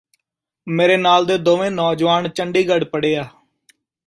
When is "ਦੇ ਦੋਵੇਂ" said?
1.25-1.69